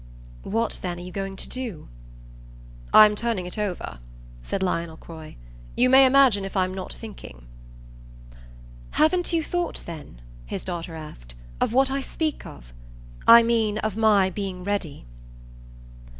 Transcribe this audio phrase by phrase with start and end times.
[0.41, 1.87] "What then are you going to do?"
[2.91, 3.99] "I'm turning it over,"
[4.41, 5.35] said Lionel Croy.
[5.77, 7.45] "You may imagine if I'm not thinking."
[8.97, 12.73] "Haven't you thought then," his daughter asked, "of what I speak of?
[13.27, 15.05] I mean of my being ready."